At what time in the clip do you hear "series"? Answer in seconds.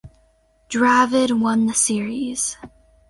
1.75-2.57